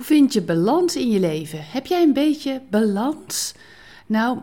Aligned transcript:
Hoe 0.00 0.08
vind 0.08 0.32
je 0.32 0.42
balans 0.42 0.96
in 0.96 1.10
je 1.10 1.20
leven? 1.20 1.58
Heb 1.62 1.86
jij 1.86 2.02
een 2.02 2.12
beetje 2.12 2.60
balans? 2.70 3.54
Nou, 4.06 4.38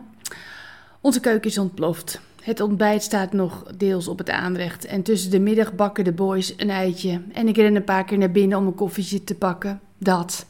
onze 1.00 1.20
keuken 1.20 1.50
is 1.50 1.58
ontploft. 1.58 2.20
Het 2.42 2.60
ontbijt 2.60 3.02
staat 3.02 3.32
nog 3.32 3.62
deels 3.76 4.08
op 4.08 4.18
het 4.18 4.30
aanrecht 4.30 4.84
en 4.84 5.02
tussen 5.02 5.30
de 5.30 5.38
middag 5.38 5.74
bakken 5.74 6.04
de 6.04 6.12
boys 6.12 6.54
een 6.56 6.70
eitje 6.70 7.22
en 7.32 7.48
ik 7.48 7.56
ren 7.56 7.74
een 7.74 7.84
paar 7.84 8.04
keer 8.04 8.18
naar 8.18 8.30
binnen 8.30 8.58
om 8.58 8.66
een 8.66 8.74
koffietje 8.74 9.24
te 9.24 9.34
pakken. 9.34 9.80
Dat. 9.98 10.46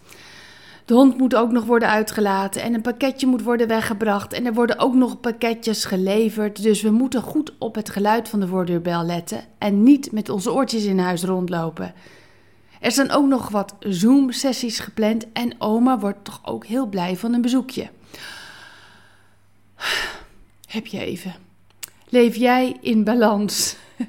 De 0.85 0.95
hond 0.95 1.19
moet 1.19 1.35
ook 1.35 1.51
nog 1.51 1.65
worden 1.65 1.89
uitgelaten 1.89 2.63
en 2.63 2.75
een 2.75 2.83
pakketje 2.83 3.27
moet 3.27 3.43
worden 3.43 3.69
weggebracht 3.69 4.33
en 4.33 4.47
er 4.47 4.55
worden 4.55 4.79
ook 4.79 4.95
nog 4.95 5.21
pakketjes 5.21 5.85
geleverd, 5.85 6.63
dus 6.63 6.83
we 6.83 6.91
moeten 6.91 7.23
goed 7.23 7.53
op 7.59 7.75
het 7.75 7.91
geluid 7.91 8.29
van 8.29 8.41
de 8.41 8.47
voordeurbel 8.47 9.05
letten 9.05 9.41
en 9.59 9.83
niet 9.83 10.13
met 10.13 10.29
onze 10.29 10.53
oortjes 10.53 10.85
in 10.85 10.99
huis 10.99 11.23
rondlopen. 11.23 11.95
Er 12.81 12.93
zijn 12.93 13.11
ook 13.11 13.27
nog 13.27 13.49
wat 13.49 13.75
Zoom-sessies 13.81 14.79
gepland 14.79 15.33
en 15.33 15.61
oma 15.61 15.99
wordt 15.99 16.25
toch 16.25 16.41
ook 16.45 16.67
heel 16.67 16.87
blij 16.87 17.17
van 17.17 17.35
een 17.35 17.41
bezoekje. 17.41 17.91
Heb 20.69 20.87
je 20.87 21.01
even. 21.01 21.35
Leef 22.09 22.37
jij 22.37 22.77
in 22.81 23.05
balans? 23.05 23.77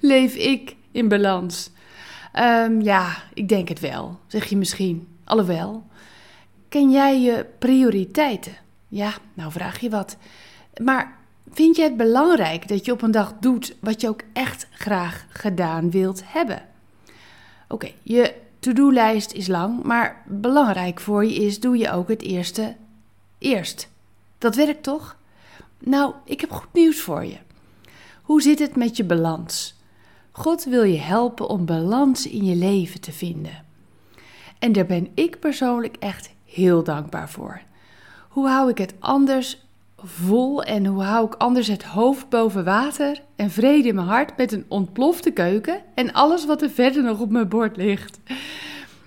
Leef 0.00 0.34
ik 0.34 0.76
in 0.90 1.08
balans? 1.08 1.70
Ehm, 2.32 2.80
ja, 2.80 3.16
ik 3.34 3.48
denk 3.48 3.68
het 3.68 3.80
wel, 3.80 4.18
zeg 4.26 4.44
je 4.44 4.56
misschien. 4.56 5.08
Alhoewel, 5.24 5.86
ken 6.68 6.90
jij 6.90 7.20
je 7.20 7.46
prioriteiten? 7.58 8.56
Ja, 8.88 9.12
nou 9.34 9.52
vraag 9.52 9.80
je 9.80 9.90
wat. 9.90 10.16
Maar 10.82 11.16
vind 11.52 11.76
je 11.76 11.82
het 11.82 11.96
belangrijk 11.96 12.68
dat 12.68 12.84
je 12.84 12.92
op 12.92 13.02
een 13.02 13.10
dag 13.10 13.34
doet 13.40 13.76
wat 13.80 14.00
je 14.00 14.08
ook 14.08 14.22
echt 14.32 14.66
graag 14.70 15.26
gedaan 15.28 15.90
wilt 15.90 16.22
hebben? 16.24 16.62
Oké, 17.68 17.90
je 18.02 18.34
to-do-lijst 18.58 19.32
is 19.32 19.46
lang, 19.46 19.82
maar 19.82 20.22
belangrijk 20.26 21.00
voor 21.00 21.24
je 21.24 21.34
is: 21.34 21.60
doe 21.60 21.76
je 21.76 21.90
ook 21.90 22.08
het 22.08 22.22
eerste 22.22 22.76
eerst. 23.38 23.88
Dat 24.38 24.54
werkt 24.54 24.82
toch? 24.82 25.16
Nou, 25.78 26.14
ik 26.24 26.40
heb 26.40 26.50
goed 26.50 26.72
nieuws 26.72 27.00
voor 27.00 27.24
je. 27.24 27.36
Hoe 28.22 28.42
zit 28.42 28.58
het 28.58 28.76
met 28.76 28.96
je 28.96 29.04
balans? 29.04 29.74
God 30.30 30.64
wil 30.64 30.82
je 30.82 30.98
helpen 30.98 31.48
om 31.48 31.66
balans 31.66 32.26
in 32.26 32.44
je 32.44 32.54
leven 32.54 33.00
te 33.00 33.12
vinden. 33.12 33.64
En 34.58 34.72
daar 34.72 34.86
ben 34.86 35.08
ik 35.14 35.38
persoonlijk 35.38 35.96
echt 35.96 36.30
heel 36.44 36.84
dankbaar 36.84 37.30
voor. 37.30 37.60
Hoe 38.28 38.48
hou 38.48 38.70
ik 38.70 38.78
het 38.78 38.94
anders 38.98 39.63
vol 40.04 40.62
en 40.62 40.86
hoe 40.86 41.02
hou 41.02 41.26
ik 41.26 41.34
anders 41.34 41.66
het 41.66 41.82
hoofd 41.82 42.28
boven 42.28 42.64
water 42.64 43.22
en 43.36 43.50
vrede 43.50 43.88
in 43.88 43.94
mijn 43.94 44.06
hart 44.06 44.36
met 44.36 44.52
een 44.52 44.64
ontplofte 44.68 45.30
keuken 45.30 45.82
en 45.94 46.12
alles 46.12 46.46
wat 46.46 46.62
er 46.62 46.70
verder 46.70 47.02
nog 47.02 47.20
op 47.20 47.30
mijn 47.30 47.48
bord 47.48 47.76
ligt? 47.76 48.20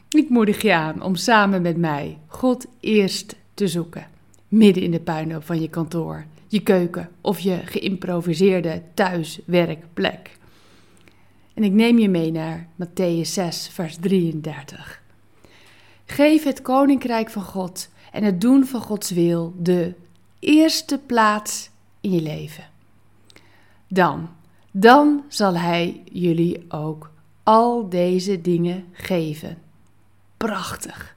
Ik 0.09 0.29
moedig 0.29 0.61
je 0.61 0.73
aan 0.73 1.01
om 1.01 1.15
samen 1.15 1.61
met 1.61 1.77
mij 1.77 2.17
God 2.27 2.65
eerst 2.79 3.35
te 3.53 3.67
zoeken, 3.67 4.07
midden 4.47 4.83
in 4.83 4.91
de 4.91 4.99
puinhoop 4.99 5.45
van 5.45 5.61
je 5.61 5.69
kantoor, 5.69 6.25
je 6.47 6.59
keuken 6.59 7.09
of 7.21 7.39
je 7.39 7.59
geïmproviseerde 7.65 8.81
thuiswerkplek. 8.93 10.37
En 11.53 11.63
ik 11.63 11.71
neem 11.71 11.99
je 11.99 12.09
mee 12.09 12.31
naar 12.31 12.67
Matthäus 12.83 13.21
6, 13.21 13.69
vers 13.71 13.97
33. 13.99 15.01
Geef 16.05 16.43
het 16.43 16.61
koninkrijk 16.61 17.29
van 17.29 17.43
God 17.43 17.89
en 18.11 18.23
het 18.23 18.41
doen 18.41 18.65
van 18.65 18.81
Gods 18.81 19.11
wil 19.11 19.53
de 19.57 19.93
eerste 20.39 20.97
plaats 20.97 21.69
in 22.01 22.11
je 22.11 22.21
leven. 22.21 22.63
Dan, 23.87 24.29
dan 24.71 25.23
zal 25.27 25.57
Hij 25.57 26.01
jullie 26.11 26.65
ook 26.71 27.11
al 27.43 27.89
deze 27.89 28.41
dingen 28.41 28.85
geven. 28.91 29.57
Prachtig. 30.37 31.15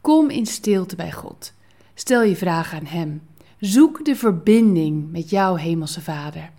Kom 0.00 0.30
in 0.30 0.46
stilte 0.46 0.96
bij 0.96 1.12
God. 1.12 1.52
Stel 1.94 2.22
je 2.22 2.36
vraag 2.36 2.74
aan 2.74 2.86
Hem. 2.86 3.22
Zoek 3.58 4.04
de 4.04 4.16
verbinding 4.16 5.12
met 5.12 5.30
jouw 5.30 5.54
Hemelse 5.54 6.00
Vader. 6.00 6.50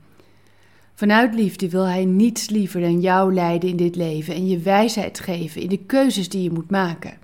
Vanuit 0.93 1.33
liefde 1.33 1.69
wil 1.69 1.83
Hij 1.83 2.05
niets 2.05 2.49
liever 2.49 2.81
dan 2.81 3.01
jou 3.01 3.33
leiden 3.33 3.69
in 3.69 3.77
dit 3.77 3.95
leven 3.95 4.33
en 4.33 4.47
je 4.47 4.57
wijsheid 4.57 5.19
geven 5.19 5.61
in 5.61 5.69
de 5.69 5.77
keuzes 5.77 6.29
die 6.29 6.43
je 6.43 6.51
moet 6.51 6.71
maken. 6.71 7.17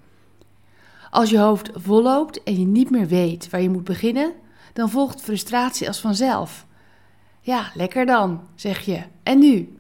Als 1.09 1.29
je 1.29 1.39
hoofd 1.39 1.69
volloopt 1.73 2.43
en 2.43 2.59
je 2.59 2.65
niet 2.65 2.89
meer 2.89 3.07
weet 3.07 3.49
waar 3.49 3.61
je 3.61 3.69
moet 3.69 3.83
beginnen, 3.83 4.33
dan 4.73 4.89
volgt 4.89 5.21
frustratie 5.21 5.87
als 5.87 5.99
vanzelf. 5.99 6.65
Ja, 7.41 7.71
lekker 7.73 8.05
dan, 8.05 8.41
zeg 8.55 8.79
je. 8.79 9.03
En 9.23 9.39
nu? 9.39 9.77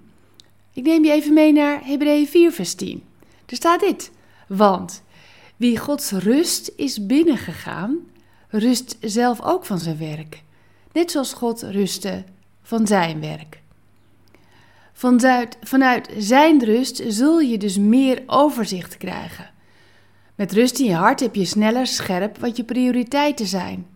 Ik 0.73 0.83
neem 0.83 1.05
je 1.05 1.11
even 1.11 1.33
mee 1.33 1.53
naar 1.53 1.85
Hebreeën 1.85 2.27
4, 2.27 2.51
vers 2.51 2.73
10. 2.73 3.03
Er 3.45 3.55
staat 3.55 3.79
dit. 3.79 4.11
Want 4.47 5.03
wie 5.55 5.77
Gods 5.77 6.11
rust 6.11 6.71
is 6.75 7.05
binnengegaan, 7.05 7.97
rust 8.49 8.97
zelf 9.01 9.41
ook 9.41 9.65
van 9.65 9.79
zijn 9.79 9.97
werk. 9.97 10.43
Net 10.91 11.11
zoals 11.11 11.33
God 11.33 11.61
rustte 11.61 12.23
van 12.61 12.87
zijn 12.87 13.19
werk. 13.19 13.61
Vanuit, 14.93 15.57
vanuit 15.61 16.09
zijn 16.17 16.63
rust 16.63 17.03
zul 17.07 17.39
je 17.39 17.57
dus 17.57 17.77
meer 17.77 18.23
overzicht 18.25 18.97
krijgen. 18.97 19.49
Met 20.35 20.51
rust 20.51 20.79
in 20.79 20.85
je 20.85 20.93
hart 20.93 21.19
heb 21.19 21.35
je 21.35 21.45
sneller 21.45 21.87
scherp 21.87 22.37
wat 22.37 22.57
je 22.57 22.63
prioriteiten 22.63 23.47
zijn. 23.47 23.87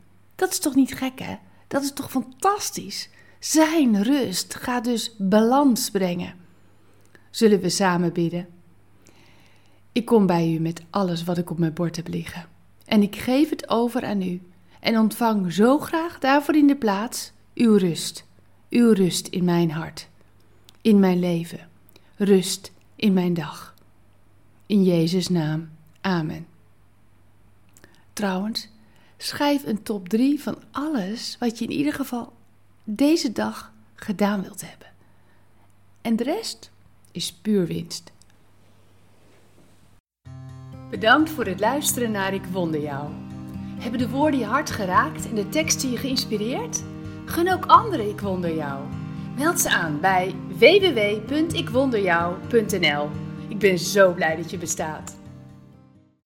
Dat 0.43 0.51
is 0.51 0.59
toch 0.59 0.75
niet 0.75 0.95
gek, 0.95 1.19
hè? 1.19 1.35
Dat 1.67 1.83
is 1.83 1.93
toch 1.93 2.11
fantastisch? 2.11 3.09
Zijn 3.39 4.03
rust 4.03 4.55
gaat 4.55 4.83
dus 4.83 5.15
balans 5.17 5.89
brengen. 5.91 6.35
Zullen 7.29 7.59
we 7.59 7.69
samen 7.69 8.13
bidden? 8.13 8.47
Ik 9.91 10.05
kom 10.05 10.25
bij 10.25 10.53
u 10.53 10.59
met 10.59 10.83
alles 10.89 11.23
wat 11.23 11.37
ik 11.37 11.49
op 11.49 11.57
mijn 11.59 11.73
bord 11.73 11.95
heb 11.95 12.07
liggen. 12.07 12.45
En 12.85 13.01
ik 13.01 13.15
geef 13.15 13.49
het 13.49 13.69
over 13.69 14.05
aan 14.05 14.21
u. 14.21 14.41
En 14.79 14.99
ontvang 14.99 15.53
zo 15.53 15.79
graag 15.79 16.19
daarvoor 16.19 16.55
in 16.55 16.67
de 16.67 16.77
plaats 16.77 17.31
uw 17.53 17.75
rust. 17.75 18.25
Uw 18.69 18.91
rust 18.91 19.27
in 19.27 19.43
mijn 19.43 19.71
hart. 19.71 20.07
In 20.81 20.99
mijn 20.99 21.19
leven. 21.19 21.69
Rust 22.15 22.71
in 22.95 23.13
mijn 23.13 23.33
dag. 23.33 23.75
In 24.65 24.83
Jezus' 24.83 25.29
naam. 25.29 25.69
Amen. 26.01 26.47
Trouwens, 28.13 28.72
schrijf 29.23 29.65
een 29.65 29.83
top 29.83 30.09
3 30.09 30.41
van 30.41 30.57
alles 30.71 31.35
wat 31.39 31.59
je 31.59 31.65
in 31.65 31.71
ieder 31.71 31.93
geval 31.93 32.33
deze 32.83 33.31
dag 33.31 33.71
gedaan 33.95 34.41
wilt 34.41 34.61
hebben. 34.61 34.87
En 36.01 36.15
de 36.15 36.23
rest 36.23 36.71
is 37.11 37.33
puur 37.33 37.65
winst. 37.65 38.11
Bedankt 40.89 41.29
voor 41.29 41.45
het 41.45 41.59
luisteren 41.59 42.11
naar 42.11 42.33
Ik 42.33 42.45
Wonder 42.45 42.81
Jou. 42.81 43.09
Hebben 43.79 43.99
de 43.99 44.09
woorden 44.09 44.39
je 44.39 44.45
hart 44.45 44.71
geraakt 44.71 45.29
en 45.29 45.35
de 45.35 45.49
teksten 45.49 45.91
je 45.91 45.97
geïnspireerd? 45.97 46.83
Gun 47.25 47.51
ook 47.51 47.65
anderen 47.65 48.09
Ik 48.09 48.19
Wonder 48.19 48.55
Jou. 48.55 48.83
Meld 49.37 49.59
ze 49.59 49.69
aan 49.69 49.99
bij 49.99 50.35
www.ikwonderjou.nl. 50.47 53.09
Ik 53.47 53.59
ben 53.59 53.79
zo 53.79 54.13
blij 54.13 54.35
dat 54.35 54.51
je 54.51 54.57
bestaat. 54.57 55.21